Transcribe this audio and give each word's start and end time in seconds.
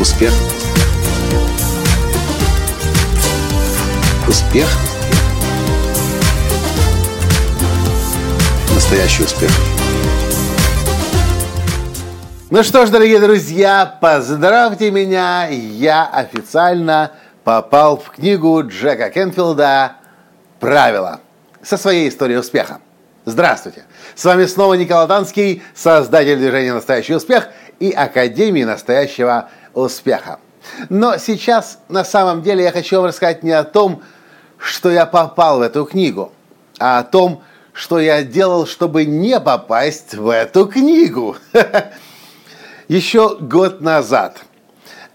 Успех. 0.00 0.32
Успех. 4.26 4.66
Настоящий 8.74 9.24
успех. 9.24 9.50
Ну 12.48 12.62
что 12.62 12.86
ж, 12.86 12.88
дорогие 12.88 13.20
друзья, 13.20 13.98
поздравьте 14.00 14.90
меня, 14.90 15.48
я 15.48 16.06
официально 16.06 17.12
попал 17.44 17.98
в 17.98 18.08
книгу 18.08 18.62
Джека 18.66 19.10
Кенфилда 19.10 19.96
«Правила» 20.60 21.20
со 21.62 21.76
своей 21.76 22.08
историей 22.08 22.38
успеха. 22.38 22.80
Здравствуйте! 23.26 23.84
С 24.14 24.24
вами 24.24 24.46
снова 24.46 24.74
Николай 24.74 25.06
Танский, 25.06 25.62
создатель 25.74 26.38
движения 26.38 26.72
«Настоящий 26.72 27.14
успех» 27.14 27.50
и 27.80 27.90
Академии 27.90 28.64
настоящего 28.64 29.50
успеха. 29.74 30.38
Но 30.88 31.18
сейчас 31.18 31.78
на 31.88 32.04
самом 32.04 32.42
деле 32.42 32.64
я 32.64 32.72
хочу 32.72 32.96
вам 32.96 33.06
рассказать 33.06 33.42
не 33.42 33.52
о 33.52 33.64
том, 33.64 34.02
что 34.58 34.90
я 34.90 35.06
попал 35.06 35.58
в 35.58 35.62
эту 35.62 35.84
книгу, 35.84 36.32
а 36.78 36.98
о 36.98 37.04
том, 37.04 37.42
что 37.72 37.98
я 37.98 38.22
делал, 38.22 38.66
чтобы 38.66 39.04
не 39.04 39.40
попасть 39.40 40.14
в 40.14 40.28
эту 40.28 40.66
книгу. 40.66 41.36
Еще 42.88 43.36
год 43.38 43.80
назад 43.80 44.42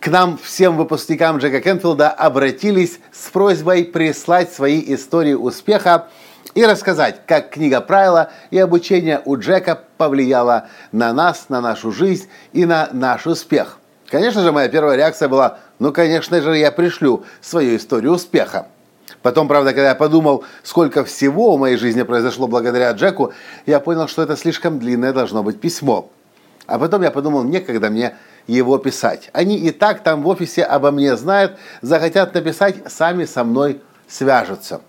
к 0.00 0.08
нам 0.08 0.38
всем 0.38 0.76
выпускникам 0.76 1.38
Джека 1.38 1.60
Кенфилда 1.60 2.10
обратились 2.10 3.00
с 3.12 3.28
просьбой 3.30 3.84
прислать 3.84 4.52
свои 4.52 4.82
истории 4.94 5.34
успеха 5.34 6.08
и 6.54 6.64
рассказать, 6.64 7.20
как 7.26 7.50
книга 7.50 7.80
правила 7.82 8.30
и 8.50 8.58
обучение 8.58 9.20
у 9.24 9.36
Джека 9.36 9.78
повлияло 9.98 10.68
на 10.90 11.12
нас, 11.12 11.50
на 11.50 11.60
нашу 11.60 11.92
жизнь 11.92 12.28
и 12.52 12.64
на 12.64 12.88
наш 12.92 13.26
успех. 13.26 13.79
Конечно 14.10 14.42
же, 14.42 14.50
моя 14.50 14.68
первая 14.68 14.96
реакция 14.96 15.28
была, 15.28 15.58
ну, 15.78 15.92
конечно 15.92 16.40
же, 16.40 16.56
я 16.56 16.72
пришлю 16.72 17.24
свою 17.40 17.76
историю 17.76 18.12
успеха. 18.12 18.66
Потом, 19.22 19.46
правда, 19.46 19.72
когда 19.72 19.90
я 19.90 19.94
подумал, 19.94 20.44
сколько 20.64 21.04
всего 21.04 21.56
в 21.56 21.60
моей 21.60 21.76
жизни 21.76 22.02
произошло 22.02 22.48
благодаря 22.48 22.90
Джеку, 22.92 23.32
я 23.66 23.78
понял, 23.78 24.08
что 24.08 24.22
это 24.22 24.36
слишком 24.36 24.78
длинное 24.78 25.12
должно 25.12 25.42
быть 25.42 25.60
письмо. 25.60 26.10
А 26.66 26.78
потом 26.78 27.02
я 27.02 27.10
подумал, 27.10 27.44
некогда 27.44 27.90
мне 27.90 28.16
его 28.46 28.78
писать. 28.78 29.30
Они 29.32 29.56
и 29.56 29.70
так 29.70 30.02
там 30.02 30.22
в 30.22 30.28
офисе 30.28 30.64
обо 30.64 30.90
мне 30.90 31.16
знают, 31.16 31.58
захотят 31.82 32.34
написать, 32.34 32.76
сами 32.90 33.26
со 33.26 33.44
мной 33.44 33.80
свяжутся. 34.08 34.80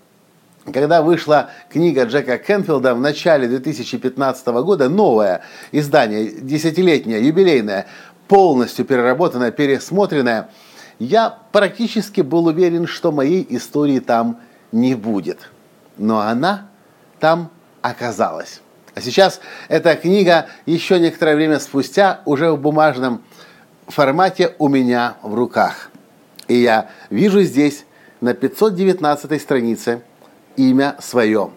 Когда 0.72 1.02
вышла 1.02 1.50
книга 1.70 2.04
Джека 2.04 2.38
Кенфилда 2.38 2.94
в 2.94 3.00
начале 3.00 3.48
2015 3.48 4.46
года, 4.46 4.88
новое 4.88 5.42
издание, 5.72 6.30
десятилетнее, 6.30 7.26
юбилейное, 7.26 7.86
полностью 8.28 8.84
переработанное, 8.84 9.50
пересмотренное, 9.50 10.50
я 10.98 11.38
практически 11.52 12.20
был 12.20 12.46
уверен, 12.46 12.86
что 12.86 13.12
моей 13.12 13.46
истории 13.50 13.98
там 13.98 14.38
не 14.70 14.94
будет. 14.94 15.50
Но 15.98 16.20
она 16.20 16.68
там 17.18 17.50
оказалась. 17.82 18.60
А 18.94 19.00
сейчас 19.00 19.40
эта 19.68 19.94
книга 19.96 20.46
еще 20.66 20.98
некоторое 20.98 21.34
время 21.34 21.58
спустя 21.58 22.20
уже 22.24 22.50
в 22.52 22.60
бумажном 22.60 23.22
формате 23.88 24.54
у 24.58 24.68
меня 24.68 25.16
в 25.22 25.34
руках. 25.34 25.90
И 26.48 26.56
я 26.56 26.90
вижу 27.10 27.42
здесь 27.42 27.84
на 28.20 28.34
519 28.34 29.40
странице 29.40 30.02
имя 30.56 30.96
свое. 31.00 31.50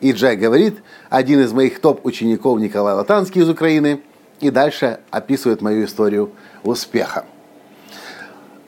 И 0.00 0.12
Джек 0.12 0.38
говорит, 0.38 0.82
один 1.08 1.40
из 1.40 1.52
моих 1.52 1.80
топ-учеников 1.80 2.58
Николай 2.58 2.94
Латанский 2.94 3.42
из 3.42 3.48
Украины, 3.48 4.00
и 4.40 4.50
дальше 4.50 5.00
описывает 5.10 5.60
мою 5.60 5.84
историю 5.84 6.32
успеха. 6.62 7.24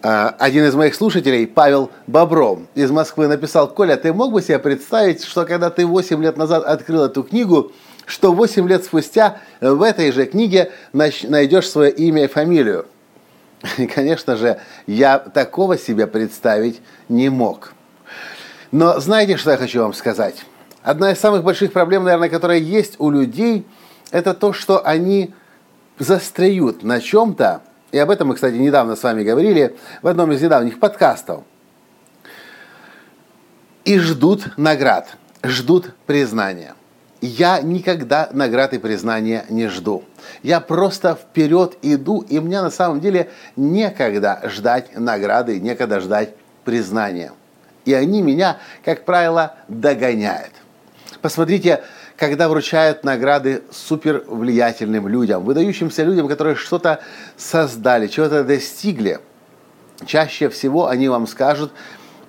А, 0.03 0.35
один 0.39 0.65
из 0.65 0.75
моих 0.75 0.95
слушателей, 0.95 1.47
Павел 1.47 1.91
Бобров 2.07 2.61
из 2.75 2.91
Москвы, 2.91 3.29
написал, 3.29 3.69
Коля, 3.69 3.97
ты 3.97 4.13
мог 4.13 4.33
бы 4.33 4.43
себе 4.43 4.59
представить, 4.59 5.25
что 5.25 5.45
когда 5.45 5.71
ты 5.71 5.87
8 5.87 6.23
лет 6.23 6.37
назад 6.37 6.65
открыл 6.65 7.05
эту 7.05 7.23
книгу, 7.23 7.73
что 8.05 8.33
8 8.33 8.69
лет 8.69 8.85
спустя 8.85 9.39
в 9.61 9.81
этой 9.83 10.11
же 10.11 10.27
книге 10.27 10.73
найдешь 10.93 11.69
свое 11.69 11.93
имя 11.93 12.25
и 12.25 12.27
фамилию? 12.27 12.87
И, 13.79 13.87
конечно 13.87 14.37
же, 14.37 14.61
я 14.89 15.21
такого 15.21 15.79
себе 15.79 16.09
представить 16.09 16.81
не 17.09 17.29
мог. 17.29 17.75
Но 18.73 18.99
знаете, 18.99 19.37
что 19.37 19.53
я 19.53 19.57
хочу 19.57 19.83
вам 19.83 19.95
сказать? 19.95 20.45
Одна 20.83 21.13
из 21.13 21.21
самых 21.21 21.45
больших 21.45 21.73
проблем, 21.73 22.03
наверное, 22.03 22.29
которая 22.29 22.59
есть 22.59 22.97
у 22.99 23.09
людей, 23.09 23.65
это 24.11 24.35
то, 24.35 24.53
что 24.53 24.85
они 24.85 25.33
застряют 26.03 26.83
на 26.83 27.01
чем-то, 27.01 27.63
и 27.91 27.99
об 27.99 28.11
этом 28.11 28.29
мы, 28.29 28.35
кстати, 28.35 28.55
недавно 28.55 28.97
с 28.97 29.03
вами 29.03 29.23
говорили 29.23 29.77
в 30.03 30.09
одном 30.09 30.33
из 30.33 30.43
недавних 30.43 30.81
подкастов, 30.81 31.45
и 33.85 33.99
ждут 33.99 34.57
наград, 34.57 35.17
ждут 35.43 35.95
признания. 36.07 36.75
Я 37.21 37.61
никогда 37.61 38.29
наград 38.33 38.75
и 38.75 38.79
признания 38.79 39.45
не 39.49 39.69
жду. 39.69 40.05
Я 40.43 40.61
просто 40.61 41.15
вперед 41.15 41.79
иду, 41.83 42.21
и 42.21 42.41
мне 42.41 42.61
на 42.61 42.71
самом 42.71 43.01
деле 43.01 43.31
некогда 43.55 44.41
ждать 44.45 44.99
награды, 44.99 45.61
некогда 45.61 46.01
ждать 46.01 46.35
признания. 46.65 47.33
И 47.85 47.95
они 47.95 48.23
меня, 48.23 48.59
как 48.85 49.05
правило, 49.05 49.55
догоняют. 49.69 50.53
Посмотрите, 51.21 51.83
когда 52.23 52.49
вручают 52.49 53.03
награды 53.03 53.65
супер 53.73 54.23
влиятельным 54.29 55.09
людям, 55.09 55.43
выдающимся 55.43 56.05
людям, 56.05 56.29
которые 56.29 56.55
что-то 56.55 57.01
создали, 57.37 58.07
чего-то 58.07 58.45
достигли, 58.45 59.19
чаще 60.07 60.49
всего 60.49 60.87
они 60.87 61.09
вам 61.09 61.27
скажут, 61.27 61.73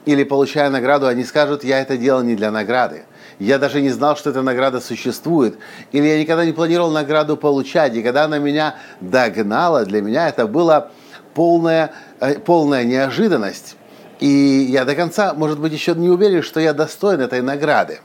или 0.05 0.23
получая 0.23 0.71
награду, 0.71 1.05
они 1.05 1.23
скажут, 1.23 1.63
я 1.63 1.79
это 1.79 1.95
делал 1.95 2.23
не 2.23 2.35
для 2.35 2.49
награды. 2.49 3.03
Я 3.37 3.59
даже 3.59 3.81
не 3.81 3.91
знал, 3.91 4.17
что 4.17 4.31
эта 4.31 4.41
награда 4.41 4.81
существует. 4.81 5.59
Или 5.91 6.07
я 6.07 6.19
никогда 6.19 6.43
не 6.43 6.53
планировал 6.53 6.89
награду 6.89 7.37
получать. 7.37 7.95
И 7.95 8.01
когда 8.01 8.23
она 8.23 8.39
меня 8.39 8.77
догнала, 8.99 9.85
для 9.85 10.01
меня 10.01 10.27
это 10.27 10.47
была 10.47 10.89
полная, 11.35 11.91
э, 12.19 12.39
полная 12.39 12.83
неожиданность. 12.83 13.75
И 14.19 14.27
я 14.71 14.85
до 14.85 14.95
конца, 14.95 15.35
может 15.35 15.59
быть, 15.59 15.71
еще 15.71 15.93
не 15.93 16.09
уверен, 16.09 16.41
что 16.41 16.59
я 16.59 16.73
достоин 16.73 17.21
этой 17.21 17.43
награды. 17.43 17.99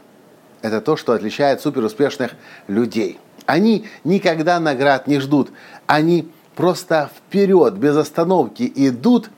Это 0.62 0.80
то, 0.80 0.96
что 0.96 1.12
отличает 1.12 1.60
суперуспешных 1.60 2.32
людей. 2.66 3.18
Они 3.46 3.86
никогда 4.04 4.60
наград 4.60 5.06
не 5.06 5.20
ждут. 5.20 5.50
Они 5.86 6.30
просто 6.54 7.10
вперед, 7.16 7.74
без 7.74 7.96
остановки 7.96 8.70
идут, 8.74 9.30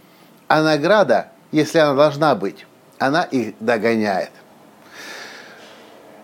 а 0.49 0.63
награда, 0.63 1.29
если 1.53 1.79
она 1.79 1.95
должна 1.95 2.35
быть, 2.35 2.67
она 2.99 3.23
их 3.23 3.55
догоняет. 3.61 4.31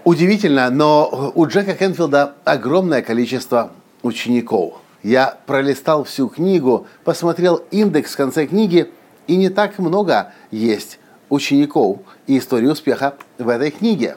Удивительно, 0.04 0.70
но 0.70 1.32
у 1.34 1.46
Джека 1.46 1.74
Кенфилда 1.74 2.34
огромное 2.44 3.02
количество 3.02 3.72
учеников. 4.02 4.74
Я 5.02 5.38
пролистал 5.46 6.04
всю 6.04 6.28
книгу, 6.28 6.86
посмотрел 7.04 7.56
индекс 7.70 8.14
в 8.14 8.16
конце 8.16 8.46
книги– 8.46 8.90
и 9.26 9.36
не 9.36 9.48
так 9.48 9.78
много 9.78 10.32
есть 10.50 10.98
учеников 11.28 11.98
и 12.26 12.38
истории 12.38 12.66
успеха 12.66 13.14
в 13.38 13.48
этой 13.48 13.70
книге. 13.70 14.16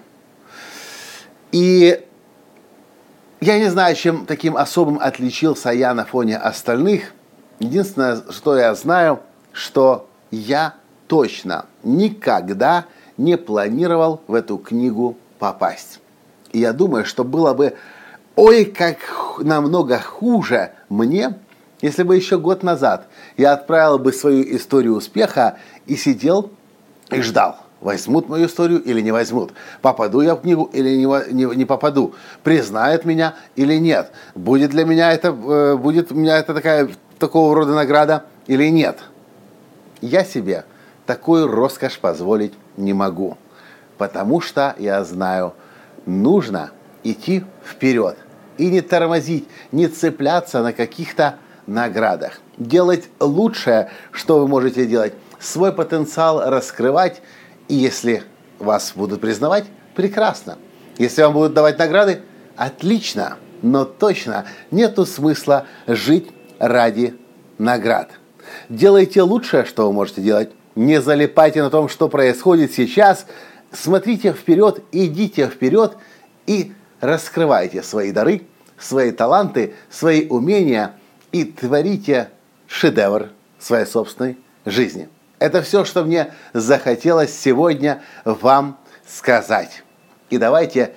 И 1.52 2.04
я 3.42 3.58
не 3.58 3.70
знаю, 3.70 3.96
чем 3.96 4.26
таким 4.26 4.58
особым 4.58 5.00
отличился 5.00 5.70
я 5.70 5.94
на 5.94 6.06
фоне 6.06 6.38
остальных. 6.38 7.14
Единственное, 7.60 8.22
что 8.30 8.58
я 8.58 8.74
знаю, 8.76 9.20
что 9.52 10.08
я 10.32 10.76
точно 11.08 11.66
никогда 11.84 12.86
не 13.18 13.38
планировал 13.38 14.22
в 14.28 14.34
эту 14.34 14.58
книгу 14.58 15.18
попасть. 15.40 16.00
И 16.52 16.60
я 16.60 16.74
думаю, 16.74 17.06
что 17.06 17.24
было 17.24 17.54
бы 17.54 17.76
ой, 18.36 18.66
как 18.66 18.98
намного 19.40 20.00
хуже 20.00 20.72
мне, 20.88 21.34
если 21.82 22.04
бы 22.04 22.16
еще 22.16 22.38
год 22.38 22.64
назад 22.64 23.08
я 23.38 23.54
отправил 23.54 24.00
бы 24.00 24.14
свою 24.14 24.44
историю 24.56 24.96
успеха 24.96 25.58
и 25.86 25.96
сидел 25.96 26.52
и 27.10 27.22
ждал, 27.22 27.58
возьмут 27.82 28.30
мою 28.30 28.48
историю 28.48 28.82
или 28.82 29.02
не 29.02 29.12
возьмут, 29.12 29.52
попаду 29.82 30.22
я 30.22 30.36
в 30.36 30.42
книгу 30.42 30.70
или 30.74 30.96
не, 30.96 31.34
не, 31.34 31.56
не 31.56 31.66
попаду, 31.66 32.14
признают 32.44 33.06
меня 33.06 33.36
или 33.56 33.76
нет, 33.76 34.12
будет 34.36 34.72
для 34.72 34.86
меня 34.86 35.12
это, 35.14 35.30
э, 35.30 35.76
будет 35.76 36.12
у 36.12 36.16
меня 36.16 36.38
это 36.38 36.54
такая, 36.54 36.90
такого 37.20 37.56
рода 37.56 37.74
награда 37.74 38.26
или 38.48 38.70
нет. 38.70 38.98
Я 40.02 40.24
себе 40.24 40.66
такую 41.06 41.48
роскошь 41.48 42.00
позволить 42.00 42.54
не 42.78 42.94
могу, 42.94 43.38
потому 43.98 44.42
что 44.42 44.76
я 44.78 45.04
знаю, 45.04 45.54
нужно 46.06 46.72
идти 47.04 47.44
вперед 47.66 48.18
и 48.58 48.68
не 48.68 48.82
тормозить, 48.82 49.48
не 49.72 49.88
цепляться 49.88 50.62
на 50.62 50.74
каких-то 50.74 51.36
наградах. 51.66 52.40
Делать 52.58 53.10
лучшее, 53.20 53.90
что 54.12 54.40
вы 54.40 54.48
можете 54.48 54.86
делать. 54.86 55.14
Свой 55.40 55.72
потенциал 55.72 56.50
раскрывать. 56.50 57.22
И 57.70 57.76
если 57.76 58.24
вас 58.58 58.92
будут 58.96 59.22
признавать, 59.22 59.66
прекрасно. 59.96 60.58
Если 60.98 61.22
вам 61.22 61.34
будут 61.34 61.54
давать 61.54 61.80
награды, 61.80 62.22
отлично. 62.58 63.38
Но 63.62 63.86
точно 63.86 64.46
нету 64.72 65.06
смысла 65.06 65.66
жить 65.88 66.28
ради 66.60 67.16
наград. 67.58 68.12
Делайте 68.68 69.22
лучшее, 69.22 69.66
что 69.66 69.88
вы 69.88 69.94
можете 69.94 70.22
делать. 70.22 70.52
Не 70.76 71.02
залипайте 71.02 71.62
на 71.62 71.70
том, 71.70 71.90
что 71.90 72.10
происходит 72.10 72.74
сейчас. 72.74 73.26
Смотрите 73.72 74.34
вперед, 74.34 74.84
идите 74.92 75.48
вперед 75.48 75.96
и 76.48 76.74
раскрывайте 77.02 77.84
свои 77.84 78.12
дары, 78.12 78.44
свои 78.78 79.12
таланты, 79.12 79.76
свои 79.90 80.28
умения 80.28 80.96
и 81.32 81.44
творите 81.44 82.30
шедевр 82.68 83.30
своей 83.60 83.86
собственной 83.86 84.38
жизни. 84.66 85.10
Это 85.40 85.62
все, 85.62 85.86
что 85.86 86.04
мне 86.04 86.34
захотелось 86.54 87.38
сегодня 87.38 88.02
вам 88.26 88.78
сказать. 89.08 89.84
И 90.30 90.38
давайте 90.38 90.94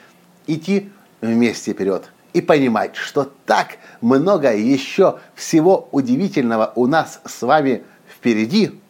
идти 0.46 0.90
вместе 1.20 1.72
вперед 1.72 2.10
и 2.32 2.40
понимать, 2.40 2.96
что 2.96 3.30
так 3.46 3.76
много 4.00 4.54
еще 4.54 5.18
всего 5.34 5.88
удивительного 5.92 6.72
у 6.74 6.86
нас 6.86 7.20
с 7.24 7.42
вами 7.42 7.84
впереди. 8.08 8.80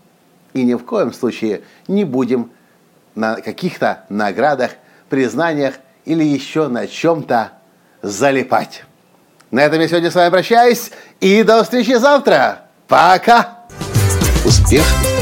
И 0.55 0.63
ни 0.65 0.75
в 0.75 0.85
коем 0.85 1.13
случае 1.13 1.63
не 1.89 2.05
будем 2.05 2.51
на 3.15 3.37
каких-то 3.37 4.05
наградах, 4.09 4.73
признаниях 5.09 5.75
или 6.05 6.25
еще 6.25 6.69
на 6.69 6.87
чем-то 6.87 7.53
залипать. 8.01 8.85
На 9.51 9.61
этом 9.61 9.81
я 9.81 9.89
сегодня 9.89 10.11
с 10.11 10.15
вами 10.15 10.31
прощаюсь 10.31 10.91
и 11.21 11.43
до 11.43 11.63
встречи 11.63 11.95
завтра. 11.97 12.63
Пока! 12.89 13.67
Успех! 14.45 15.22